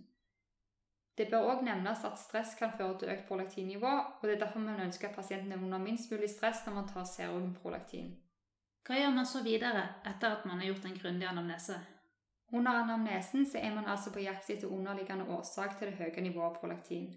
Det 1.18 1.30
bør 1.30 1.48
òg 1.54 1.64
nevnes 1.66 2.04
at 2.06 2.20
stress 2.20 2.54
kan 2.60 2.74
føre 2.78 2.98
til 3.00 3.10
økt 3.14 3.28
prolaktinnivå, 3.28 3.94
og 4.20 4.24
det 4.28 4.36
er 4.36 4.46
derfor 4.46 4.60
man 4.60 4.82
ønsker 4.86 5.10
at 5.10 5.16
pasienten 5.16 5.52
er 5.52 5.64
under 5.64 5.78
minst 5.78 6.12
mulig 6.12 6.30
stress 6.30 6.66
når 6.66 6.74
man 6.74 6.88
tar 6.90 7.10
serumprolaktin. 7.10 8.16
Hva 8.86 8.98
gjør 9.00 9.14
man 9.16 9.26
så 9.30 9.44
videre 9.44 9.84
etter 10.10 10.36
at 10.36 10.46
man 10.46 10.60
har 10.60 10.68
gjort 10.72 10.86
en 10.86 10.98
grundig 11.02 11.28
anamnese? 11.30 11.78
Under 12.54 12.72
anamnesen 12.72 13.46
så 13.50 13.58
er 13.58 13.76
man 13.76 13.86
altså 13.90 14.12
på 14.14 14.22
jakt 14.22 14.50
etter 14.50 14.68
underliggende 14.68 15.26
årsak 15.26 15.78
til 15.78 15.88
det 15.88 15.96
høye 15.98 16.22
nivået 16.22 16.58
prolaktin. 16.60 17.08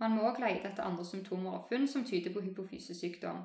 Man 0.00 0.16
må 0.16 0.24
òg 0.30 0.40
lete 0.40 0.70
etter 0.70 0.86
andre 0.86 1.04
symptomer 1.04 1.58
og 1.58 1.66
funn 1.68 1.84
som 1.88 2.06
tyder 2.08 2.32
på 2.32 2.40
hypofysesykdom. 2.40 3.42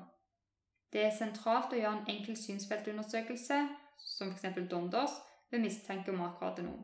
Det 0.92 1.04
er 1.04 1.12
sentralt 1.14 1.74
å 1.74 1.78
gjøre 1.78 1.98
en 1.98 2.08
enkel 2.14 2.36
synsfeltundersøkelse, 2.36 3.60
som 3.98 4.32
f.eks. 4.32 4.56
Donders, 4.70 5.20
ved 5.50 5.62
mistanke 5.66 6.10
om 6.10 6.18
makroadenom. 6.24 6.80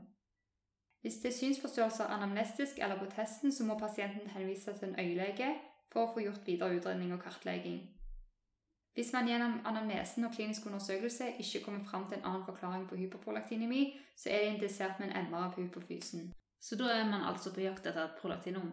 Hvis 1.01 1.19
det 1.23 1.33
er 1.33 1.39
synsforstyrrelser 1.39 2.13
anamnestisk 2.13 2.79
eller 2.79 2.99
på 2.99 3.11
testen, 3.17 3.53
så 3.53 3.65
må 3.65 3.79
pasienten 3.79 4.31
henvise 4.31 4.77
til 4.77 4.89
en 4.89 5.01
øyelege 5.01 5.55
for 5.93 6.05
å 6.05 6.15
få 6.15 6.27
gjort 6.27 6.47
videre 6.47 6.77
utredning 6.77 7.15
og 7.15 7.23
kartlegging. 7.25 7.96
Hvis 8.97 9.13
man 9.13 9.27
gjennom 9.29 9.59
anamnesen 9.69 10.25
og 10.25 10.33
klinisk 10.33 10.67
undersøkelse 10.67 11.25
ikke 11.39 11.65
kommer 11.65 11.85
fram 11.85 12.07
til 12.09 12.17
en 12.19 12.25
annen 12.25 12.45
forklaring 12.45 12.87
på 12.89 12.97
hyperprolaktinemi, 12.97 14.01
så 14.17 14.31
er 14.31 14.39
det 14.39 14.55
indisert 14.55 15.01
med 15.01 15.09
en 15.09 15.27
MR 15.31 15.51
på 15.55 15.61
hypofysen. 15.61 16.33
Så 16.61 16.77
da 16.77 16.85
er 16.85 17.05
man 17.05 17.27
altså 17.29 17.53
på 17.55 17.61
jakt 17.61 17.87
etter 17.87 18.05
et 18.05 18.17
prolaktinom? 18.21 18.73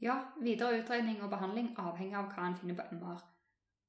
Ja, 0.00 0.16
videre 0.42 0.80
utredning 0.80 1.22
og 1.22 1.30
behandling 1.30 1.68
avhenger 1.78 2.18
av 2.18 2.32
hva 2.32 2.48
en 2.48 2.56
finner 2.58 2.74
på 2.80 2.88
MR. 2.98 3.22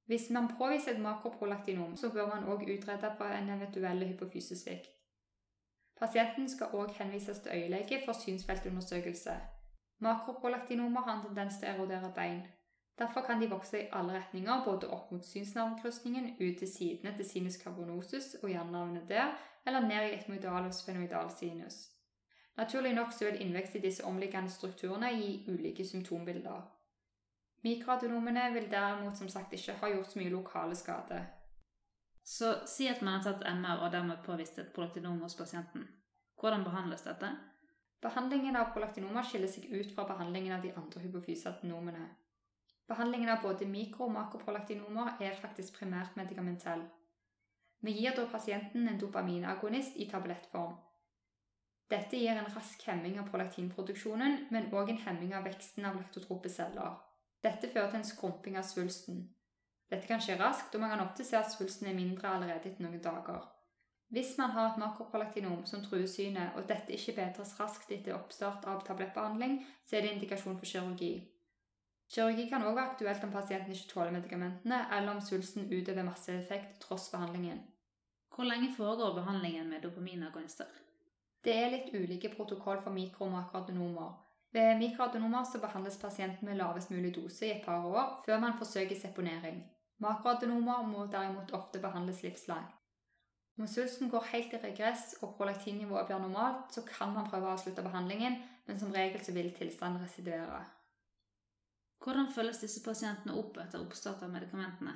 Hvis 0.06 0.30
man 0.30 0.52
påviser 0.58 0.94
et 0.94 1.02
makroprolaktinom, 1.02 1.96
så 1.96 2.10
bør 2.14 2.28
man 2.28 2.46
òg 2.54 2.64
utrede 2.78 3.12
på 3.18 3.24
en 3.24 3.50
eventuell 3.50 4.06
hypofysesvikt. 4.06 4.94
Pasienten 6.00 6.50
skal 6.50 6.78
òg 6.78 6.94
henvises 7.00 7.40
til 7.40 7.52
øyelege 7.56 8.02
for 8.06 8.14
synsfeltundersøkelse. 8.14 9.36
Makroprolaktinomer 10.00 11.02
har 11.02 11.16
en 11.18 11.26
tendens 11.26 11.58
til 11.58 11.68
å 11.68 11.74
erodere 11.74 12.14
bein. 12.16 12.46
Derfor 12.98 13.22
kan 13.22 13.42
de 13.42 13.50
vokse 13.50 13.82
i 13.82 13.90
alle 13.94 14.14
retninger, 14.14 14.64
både 14.66 14.90
opp 14.90 15.12
mot 15.12 15.26
synsnavnkrysningen, 15.26 16.32
ut 16.40 16.58
til 16.58 16.68
sidene 16.68 17.14
til 17.18 17.30
sinus 17.30 17.60
carbonosus 17.62 18.36
og 18.42 18.50
hjernenervene 18.50 19.04
der, 19.08 19.36
eller 19.66 19.86
ned 19.86 20.10
i 20.10 20.16
etmoidalus 20.16 20.82
fenoidal 20.86 21.30
sinus. 21.32 21.92
Naturlig 22.58 22.94
nok 22.94 23.14
så 23.14 23.26
vil 23.26 23.42
innvekst 23.42 23.76
i 23.76 23.80
disse 23.80 24.06
omliggende 24.06 24.50
strukturene 24.50 25.12
gi 25.14 25.46
ulike 25.48 25.86
symptombilder. 25.86 26.62
Mikroadenomene 27.64 28.54
vil 28.54 28.72
derimot 28.72 29.18
som 29.18 29.30
sagt 29.30 29.54
ikke 29.54 29.74
ha 29.82 29.90
gjort 29.94 30.12
så 30.12 30.20
mye 30.20 30.34
lokale 30.34 30.76
skader. 30.76 31.26
Så 32.24 32.54
si 32.66 32.88
at 32.88 33.02
man 33.02 33.20
har 33.20 33.24
tatt 33.24 33.46
MR 33.56 33.86
og 33.86 33.92
dermed 33.92 34.24
påvist 34.26 34.58
et 34.60 34.74
prolaktinom 34.74 35.22
hos 35.22 35.36
pasienten. 35.36 35.88
Hvordan 36.40 36.64
behandles 36.64 37.06
dette? 37.06 37.30
Behandlingen 38.02 38.56
av 38.56 38.74
prolaktinomer 38.74 39.26
skiller 39.26 39.50
seg 39.50 39.70
ut 39.72 39.94
fra 39.96 40.06
behandlingen 40.10 40.58
av 40.58 40.66
de 40.66 40.74
andre 40.76 41.02
hypofyseadenomene. 41.06 42.08
Behandlingen 42.88 43.30
av 43.30 43.42
både 43.44 43.68
mikro- 43.68 44.06
og 44.08 44.14
makroprolaktinomer 44.16 45.22
er 45.22 45.40
faktisk 45.42 45.80
primært 45.80 46.16
medikamentell. 46.16 46.86
Vi 47.84 47.94
gir 47.94 48.16
da 48.16 48.26
pasienten 48.32 48.88
en 48.88 49.00
dopaminagonist 49.00 49.98
i 49.98 50.08
tablettform. 50.10 50.78
Dette 51.92 52.20
gir 52.20 52.36
en 52.36 52.50
rask 52.56 52.82
hemming 52.88 53.20
av 53.20 53.28
prolaktinproduksjonen, 53.32 54.48
men 54.52 54.72
òg 54.76 54.90
en 54.92 55.04
hemming 55.06 55.36
av 55.36 55.46
veksten 55.48 55.86
av 55.88 55.96
laktotrope 56.00 56.50
celler. 56.52 56.98
Dette 57.44 57.70
fører 57.72 57.92
til 57.92 58.02
en 58.02 58.10
skrumping 58.10 58.58
av 58.60 58.66
svulsten. 58.68 59.22
Dette 59.88 60.08
kan 60.08 60.24
skje 60.24 60.36
raskt, 60.40 60.74
og 60.76 60.84
man 60.84 60.92
kan 60.92 61.06
ofte 61.06 61.24
se 61.24 61.38
at 61.40 61.52
svulsten 61.54 61.88
er 61.88 61.96
mindre 61.96 62.28
allerede 62.28 62.72
etter 62.72 62.84
noen 62.84 63.00
dager. 63.04 63.46
Hvis 64.12 64.38
man 64.40 64.52
har 64.56 64.72
et 64.72 64.82
makroprolaktinom 64.82 65.66
som 65.68 65.84
truer 65.84 66.08
synet, 66.08 66.56
og 66.56 66.68
dette 66.68 66.96
ikke 66.96 67.16
bedres 67.22 67.56
raskt 67.60 67.92
etter 67.92 68.16
oppstart 68.16 68.68
av 68.68 68.84
tablettbehandling, 68.88 69.60
så 69.86 69.98
er 69.98 70.06
det 70.06 70.14
indikasjon 70.16 70.60
for 70.60 70.68
kirurgi. 70.68 71.14
Kirurgi 72.08 72.48
kan 72.50 72.64
òg 72.64 72.76
være 72.76 72.92
aktuelt 72.94 73.24
om 73.24 73.32
pasienten 73.32 73.74
ikke 73.74 73.90
tåler 73.92 74.14
medikamentene, 74.16 74.86
eller 74.96 75.16
om 75.16 75.22
svulsten 75.22 75.68
utøver 75.68 76.08
masseeffekt 76.08 76.80
tross 76.84 77.10
behandlingen. 77.12 77.60
Hvor 78.36 78.48
lenge 78.48 78.74
foregår 78.76 79.16
behandlingen 79.18 79.70
med 79.70 79.84
dopaminagonister? 79.84 80.70
Det 81.44 81.56
er 81.56 81.74
litt 81.74 81.92
ulike 81.94 82.32
protokoll 82.36 82.80
for 82.84 82.96
mikro- 82.96 83.26
og 83.26 83.36
makroadenomer, 83.36 84.16
ved 84.54 84.78
mikroadenomer 84.80 85.44
så 85.44 85.60
behandles 85.60 85.98
pasienten 86.02 86.48
med 86.48 86.58
lavest 86.58 86.92
mulig 86.92 87.16
dose 87.16 87.46
i 87.46 87.52
et 87.52 87.66
par 87.66 87.86
år 87.86 88.22
før 88.26 88.40
man 88.40 88.58
forsøker 88.58 88.96
seponering. 88.96 89.60
Makroadenomer 90.00 90.86
må 90.88 91.06
derimot 91.12 91.52
ofte 91.52 91.82
behandles 91.84 92.24
livslang. 92.24 92.64
Om 93.60 93.68
svulsten 93.68 94.10
går 94.10 94.30
helt 94.32 94.54
i 94.54 94.62
regress 94.64 95.16
og 95.22 95.36
prolaktinnivået 95.38 96.08
blir 96.08 96.22
normalt, 96.22 96.74
så 96.74 96.82
kan 96.86 97.14
man 97.14 97.28
prøve 97.30 97.50
å 97.50 97.56
avslutte 97.58 97.84
behandlingen, 97.84 98.38
men 98.68 98.80
som 98.80 98.94
regel 98.94 99.24
så 99.26 99.34
vil 99.34 99.50
tilstanden 99.54 100.04
residuere. 100.04 100.62
Hvordan 102.08 102.30
følges 102.32 102.62
disse 102.62 102.80
pasientene 102.80 103.34
opp 103.36 103.58
etter 103.60 103.82
oppstart 103.84 104.22
av 104.24 104.30
medikamentene? 104.32 104.94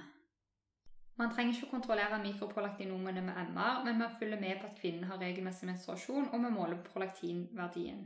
Man 1.19 1.33
trenger 1.35 1.57
ikke 1.57 1.67
å 1.67 1.71
kontrollere 1.73 2.19
mikroprolaktinomene 2.23 3.23
med 3.25 3.39
MR, 3.49 3.81
men 3.83 3.97
man 3.99 4.13
følger 4.15 4.39
med 4.39 4.61
på 4.61 4.69
at 4.69 4.77
kvinnen 4.79 5.09
har 5.09 5.19
regelmessig 5.19 5.67
menstruasjon, 5.67 6.29
og 6.31 6.45
vi 6.45 6.51
måler 6.55 6.79
prolaktinverdien. 6.85 8.05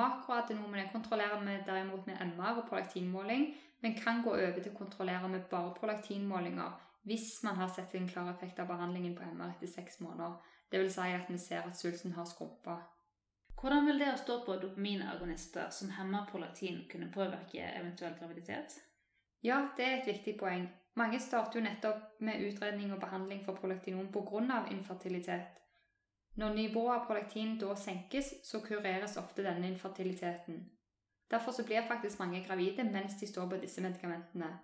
Makroadenomene 0.00 0.86
kontrollerer 0.94 1.44
vi 1.44 1.58
derimot 1.68 2.08
med 2.08 2.24
MR 2.30 2.62
og 2.62 2.64
prolaktinmåling, 2.70 3.44
men 3.84 4.00
kan 4.00 4.24
gå 4.24 4.32
over 4.32 4.56
til 4.56 4.72
å 4.72 4.78
kontrollere 4.80 5.28
med 5.28 5.44
bare 5.52 5.76
prolaktinmålinger 5.76 6.80
hvis 7.04 7.42
man 7.44 7.60
har 7.60 7.68
sett 7.68 7.92
en 7.92 8.08
klar 8.08 8.32
effekt 8.32 8.56
av 8.56 8.72
behandlingen 8.72 9.12
på 9.18 9.28
MR 9.34 9.52
etter 9.52 9.68
seks 9.68 10.00
måneder. 10.00 10.40
Dvs. 10.72 10.96
Si 10.96 11.12
at 11.20 11.28
vi 11.28 11.38
ser 11.38 11.68
at 11.68 11.76
svulsten 11.76 12.16
har 12.16 12.24
skrumpa. 12.24 12.80
Hvordan 13.60 13.86
vil 13.86 13.98
det 13.98 14.10
å 14.12 14.20
stå 14.20 14.40
på 14.44 14.56
dopaminagonister 14.60 15.70
som 15.72 15.92
hemmer 15.96 16.26
prolaktin, 16.30 16.82
kunne 16.90 17.12
påvirke 17.12 17.62
eventuell 17.64 18.16
graviditet? 18.18 18.76
Ja, 19.44 19.68
det 19.76 19.84
er 19.86 19.98
et 19.98 20.08
viktig 20.08 20.38
poeng. 20.40 20.68
Mange 20.96 21.18
starter 21.20 21.58
jo 21.58 21.64
nettopp 21.64 22.20
med 22.20 22.42
utredning 22.46 22.92
og 22.92 23.00
behandling 23.00 23.44
for 23.44 23.56
prolaktinom 23.58 24.12
pga. 24.12 24.66
infertilitet. 24.70 25.60
Når 26.36 26.54
nivået 26.54 26.94
av 26.94 27.06
prolaktin 27.06 27.58
da 27.58 27.74
senkes, 27.74 28.34
så 28.44 28.60
kureres 28.60 29.16
ofte 29.16 29.42
denne 29.42 29.68
infertiliteten. 29.68 30.70
Derfor 31.30 31.52
så 31.52 31.64
blir 31.64 31.88
faktisk 31.88 32.18
mange 32.18 32.44
gravide 32.46 32.84
mens 32.84 33.20
de 33.20 33.26
står 33.26 33.48
på 33.50 33.56
disse 33.56 33.80
medikamentene. 33.80 34.58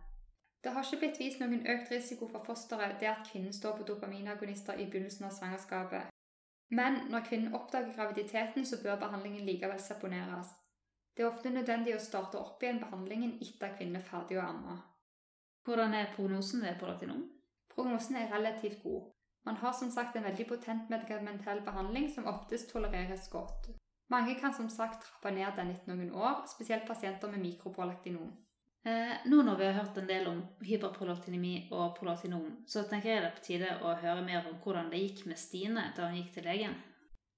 Det 0.65 0.73
har 0.73 0.85
ikke 0.85 0.99
blitt 0.99 1.21
vist 1.21 1.41
noen 1.41 1.67
økt 1.67 1.93
risiko 1.93 2.29
for 2.29 2.45
fosteret 2.45 3.01
det 3.01 3.09
at 3.09 3.29
kvinnen 3.33 3.53
står 3.53 3.79
på 3.79 3.87
dopaminagonister 3.89 4.77
i 4.77 4.87
begynnelsen 4.91 5.25
av 5.25 5.31
svangerskapet. 5.31 6.10
Men 6.71 7.01
når 7.11 7.27
kvinnen 7.27 7.55
oppdager 7.55 7.95
graviditeten, 7.97 8.67
så 8.67 8.79
bør 8.83 9.01
behandlingen 9.01 9.47
likevel 9.47 9.81
seponeres. 9.83 10.53
Det 11.17 11.25
er 11.25 11.31
ofte 11.33 11.51
nødvendig 11.51 11.97
å 11.97 12.03
starte 12.03 12.39
opp 12.39 12.63
igjen 12.63 12.79
behandlingen 12.83 13.33
etter 13.43 13.67
at 13.71 13.79
kvinnen 13.79 13.99
er 13.99 14.07
ferdig 14.07 14.39
å 14.39 14.45
amme. 14.47 14.77
Hvordan 15.67 15.95
er 15.95 16.13
prognosen 16.15 16.63
ved 16.63 16.79
prolaktinom? 16.79 17.25
Prognosen 17.75 18.17
er 18.17 18.31
relativt 18.33 18.83
god. 18.83 19.11
Man 19.45 19.57
har 19.57 19.73
som 19.73 19.91
sagt 19.91 20.17
en 20.17 20.25
veldig 20.25 20.47
potent 20.49 20.91
medikamentell 20.93 21.63
behandling 21.67 22.09
som 22.15 22.29
oftest 22.31 22.71
tolereres 22.73 23.29
godt. 23.33 23.71
Mange 24.11 24.35
kan 24.41 24.55
som 24.55 24.69
sagt 24.69 25.05
trappe 25.05 25.35
ned 25.35 25.53
den 25.57 25.75
etter 25.75 25.93
noen 25.93 26.15
år, 26.15 26.45
spesielt 26.51 26.87
pasienter 26.87 27.31
med 27.31 27.43
mikroprolaktinom. 27.45 28.31
Eh, 28.83 29.17
nå 29.25 29.43
når 29.43 29.57
vi 29.57 29.67
har 29.69 29.77
hørt 29.77 29.99
en 30.01 30.09
del 30.09 30.29
om 30.31 30.39
hyperprolaktinemi 30.65 31.69
og 31.77 31.99
prolaktinom, 31.99 32.47
så 32.67 32.87
tenker 32.89 33.11
jeg 33.11 33.21
det 33.21 33.29
er 33.29 33.37
på 33.37 33.45
tide 33.45 33.75
å 33.85 33.93
høre 34.01 34.25
mer 34.25 34.47
om 34.49 34.57
hvordan 34.63 34.89
det 34.93 35.03
gikk 35.03 35.27
med 35.29 35.41
Stine 35.41 35.91
da 35.97 36.09
hun 36.09 36.17
gikk 36.17 36.33
til 36.39 36.49
legen. 36.49 36.79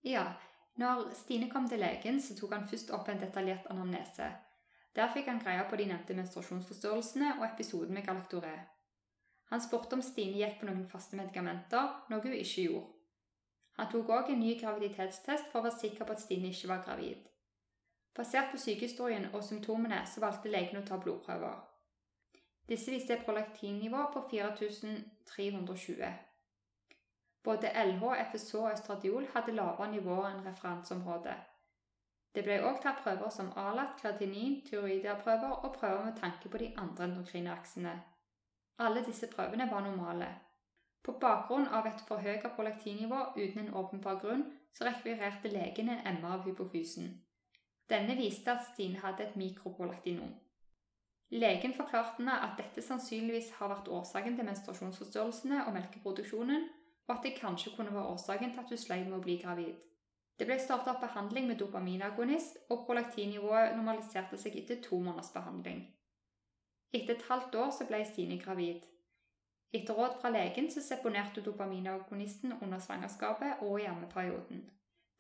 Ja, 0.07 0.29
når 0.79 1.11
Stine 1.19 1.51
kom 1.51 1.67
til 1.69 1.83
legen, 1.83 2.21
så 2.23 2.37
tok 2.39 2.55
han 2.55 2.69
først 2.71 2.95
opp 2.95 3.11
en 3.11 3.21
detaljert 3.21 3.67
anamnese. 3.75 4.31
Der 4.95 5.11
fikk 5.11 5.33
han 5.33 5.43
greia 5.43 5.65
på 5.67 5.77
de 5.81 5.89
nevnte 5.91 6.15
menstruasjonsforstyrrelsene 6.15 7.35
og 7.41 7.47
episoden 7.49 7.97
med 7.97 8.07
galaktoré. 8.07 8.55
Han 9.51 9.61
spurte 9.61 9.99
om 9.99 10.05
Stine 10.05 10.39
gikk 10.39 10.61
på 10.61 10.71
noen 10.71 10.87
faste 10.89 11.19
medikamenter, 11.19 11.91
noe 12.09 12.23
hun 12.23 12.39
ikke 12.39 12.69
gjorde. 12.69 12.89
Han 13.81 13.89
tok 13.91 14.15
òg 14.15 14.31
en 14.31 14.41
ny 14.45 14.55
graviditetstest 14.61 15.51
for 15.51 15.59
å 15.59 15.67
være 15.67 15.81
sikker 15.81 16.07
på 16.07 16.15
at 16.15 16.23
Stine 16.23 16.53
ikke 16.53 16.71
var 16.71 16.87
gravid. 16.87 17.32
Basert 18.15 18.51
på 18.51 18.59
sykehistorien 18.61 19.27
og 19.33 19.45
symptomene 19.45 20.03
så 20.07 20.21
valgte 20.21 20.51
legen 20.53 20.81
å 20.83 20.87
ta 20.87 20.99
blodprøver. 21.01 21.55
Disse 22.69 22.93
viste 22.93 23.15
et 23.15 23.25
prolaktinnivå 23.25 24.03
på 24.13 24.21
4320. 24.31 26.13
Både 27.43 27.73
LH, 27.85 28.03
FSH 28.33 28.55
og 28.61 28.73
østradiol 28.73 29.27
hadde 29.35 29.57
lavere 29.57 29.91
nivåer 29.91 30.29
enn 30.29 30.45
referanseområdet. 30.47 31.39
Det 32.35 32.45
ble 32.45 32.61
òg 32.69 32.79
tatt 32.85 33.03
prøver 33.03 33.33
som 33.35 33.51
ALAT, 33.61 33.99
kreatinin, 34.01 34.61
tyroidiaprøver 34.69 35.51
og 35.67 35.75
prøver 35.75 36.05
med 36.05 36.17
tanke 36.21 36.49
på 36.49 36.61
de 36.63 36.71
andre 36.77 37.05
endokrine 37.05 37.53
aksene. 37.53 37.97
Alle 38.79 39.03
disse 39.05 39.27
prøvene 39.35 39.69
var 39.71 39.85
normale. 39.85 40.31
På 41.03 41.13
bakgrunn 41.21 41.67
av 41.67 41.87
et 41.87 42.01
forhøyet 42.09 42.55
prolaktinnivå 42.57 43.25
uten 43.37 43.59
en 43.65 43.75
åpenbar 43.75 44.21
grunn, 44.23 44.47
så 44.73 44.85
rekvirerte 44.85 45.49
legen 45.49 45.89
en 45.89 46.07
MR 46.17 46.39
av 46.39 46.47
hypofysen. 46.47 47.11
Denne 47.93 48.17
viste 48.17 48.49
at 48.51 48.65
Stine 48.73 49.03
hadde 49.03 49.27
et 49.27 49.37
mikroprolaktinom. 49.37 50.33
Legen 51.33 51.75
forklarte 51.77 52.19
henne 52.19 52.35
at 52.45 52.57
dette 52.57 52.83
sannsynligvis 52.85 53.51
har 53.59 53.69
vært 53.73 53.89
årsaken 53.89 54.37
til 54.37 54.49
menstruasjonsforstyrrelsene 54.49 55.63
og 55.67 55.75
melkeproduksjonen, 55.77 56.69
og 57.09 57.15
at 57.17 57.25
det 57.27 57.39
kanskje 57.41 57.73
kunne 57.77 57.95
være 57.95 58.15
årsaken 58.15 58.53
til 58.53 58.61
at 58.65 58.73
hun 58.73 58.81
sleit 58.81 59.09
med 59.09 59.19
å 59.19 59.25
bli 59.25 59.37
gravid. 59.45 59.75
Det 60.39 60.49
ble 60.49 60.59
startet 60.61 60.89
opp 60.95 61.01
behandling 61.05 61.49
med 61.49 61.61
dopaminagonist, 61.61 62.59
og 62.71 62.87
prolaktinnivået 62.87 63.77
normaliserte 63.77 64.41
seg 64.41 64.57
etter 64.61 64.81
to 64.85 64.99
måneders 65.01 65.33
behandling. 65.37 65.85
Etter 66.93 67.15
et 67.15 67.29
halvt 67.29 67.55
år 67.61 67.71
så 67.77 67.89
ble 67.89 68.05
Stine 68.09 68.41
gravid. 68.41 68.85
Etter 69.73 69.97
råd 69.97 70.21
fra 70.21 70.33
legen 70.33 70.71
så 70.73 70.85
seponerte 70.85 71.45
dopaminagonisten 71.45 72.57
under 72.61 72.81
svangerskapet 72.81 73.65
og 73.65 73.81
i 73.81 73.89
ammeperioden. 73.89 74.65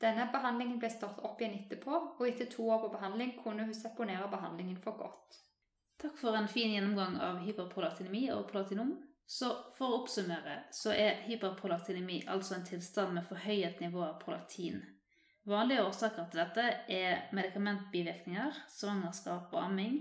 Denne 0.00 0.28
behandlingen 0.32 0.78
ble 0.80 0.90
startet 0.90 1.24
opp 1.26 1.40
igjen 1.40 1.58
etterpå, 1.60 1.98
og 2.18 2.26
etter 2.26 2.48
to 2.50 2.66
år 2.70 2.84
på 2.84 2.92
behandling 2.96 3.36
kunne 3.42 3.66
hun 3.68 3.76
seponere 3.76 4.30
behandlingen 4.32 4.78
for 4.82 4.98
godt. 4.98 5.42
Takk 6.02 6.16
for 6.18 6.34
en 6.34 6.48
fin 6.50 6.72
gjennomgang 6.74 7.20
av 7.22 7.42
hyperprolaktinemi 7.44 8.24
og 8.34 8.48
prolaktinom. 8.50 8.96
Så 9.26 9.52
for 9.76 9.88
å 9.88 10.00
oppsummere 10.00 10.56
så 10.74 10.90
er 10.92 11.22
hyperprolaktinemi 11.28 12.24
altså 12.32 12.56
en 12.56 12.66
tilstand 12.66 13.14
med 13.14 13.28
forhøyet 13.28 13.78
nivå 13.80 14.02
av 14.04 14.18
prolaktin. 14.20 14.82
Vanlige 15.48 15.84
årsaker 15.86 16.26
til 16.30 16.42
dette 16.42 16.66
er 16.90 17.22
medikamentbivirkninger, 17.34 18.58
svangerskap 18.70 19.54
og 19.54 19.62
amming, 19.62 19.96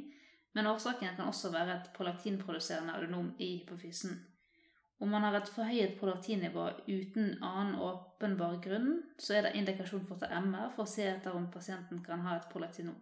men 0.54 0.68
årsaken 0.68 1.16
kan 1.16 1.30
også 1.30 1.54
være 1.54 1.78
et 1.78 1.90
prolaktinproduserende 1.96 2.98
adenom 2.98 3.32
i 3.40 3.54
hypofysen. 3.60 4.20
Om 5.02 5.10
man 5.10 5.24
har 5.26 5.34
et 5.40 5.50
forhøyet 5.50 5.96
prolaktinnivå 5.98 6.68
uten 6.86 7.32
annen 7.42 7.80
åpenbar 7.82 8.60
grunn, 8.62 9.00
så 9.18 9.34
er 9.34 9.48
det 9.48 9.56
indikasjon 9.58 10.04
for 10.06 10.14
å 10.14 10.22
ta 10.22 10.28
MR 10.38 10.68
for 10.76 10.86
å 10.86 10.92
se 10.92 11.08
etter 11.10 11.34
om 11.34 11.48
pasienten 11.50 12.04
kan 12.06 12.22
ha 12.22 12.36
et 12.38 12.46
prolaktinom. 12.52 13.00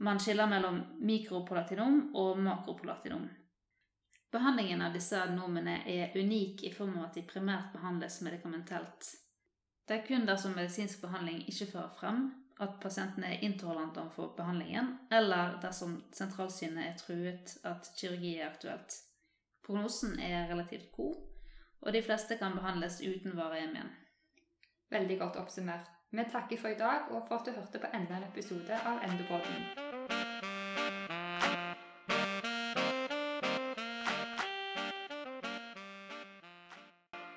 Man 0.00 0.20
skiller 0.22 0.48
mellom 0.48 0.78
mikropolatinom 1.04 1.98
og 2.16 2.40
makropolatinom. 2.40 3.26
Behandlingen 4.32 4.82
av 4.86 4.96
disse 4.96 5.18
adenomene 5.20 5.82
er 5.88 6.16
unik 6.16 6.64
i 6.64 6.72
form 6.72 6.96
av 6.98 7.08
at 7.08 7.18
de 7.18 7.24
primært 7.28 7.72
behandles 7.74 8.20
medikamentelt. 8.24 9.10
Det 9.88 9.98
er 9.98 10.06
kun 10.06 10.24
dersom 10.28 10.56
medisinsk 10.56 11.02
behandling 11.04 11.42
ikke 11.48 11.68
fører 11.72 11.92
frem, 11.98 12.22
at 12.60 12.80
pasienten 12.80 13.24
er 13.24 13.44
intolerant 13.44 14.00
overfor 14.00 14.32
behandlingen, 14.36 14.94
eller 15.10 15.58
dersom 15.62 15.98
sentralsynet 16.16 16.84
er 16.86 16.96
truet 17.00 17.54
at 17.68 17.92
kirurgi 17.96 18.34
er 18.38 18.48
aktuelt. 18.48 18.98
Prognosen 19.68 20.18
er 20.18 20.46
relativt 20.48 20.92
god, 20.92 21.14
og 21.80 21.92
de 21.92 22.00
fleste 22.02 22.36
kan 22.40 22.54
behandles 22.56 23.02
uten 23.04 23.34
igjen. 23.36 23.90
Veldig 24.90 25.18
godt 25.18 25.36
oppsummert. 25.36 25.90
Vi 26.10 26.24
takker 26.32 26.58
for 26.62 26.68
i 26.68 26.78
dag 26.78 27.12
og 27.12 27.28
for 27.28 27.36
at 27.36 27.46
du 27.46 27.52
hørte 27.52 27.82
på 27.82 27.92
enda 28.00 28.16
en 28.16 28.24
episode 28.30 28.80
av 28.80 29.04
Endopodden. 29.04 29.87